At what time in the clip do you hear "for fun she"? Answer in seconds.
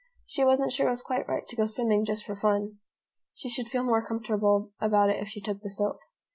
2.25-3.49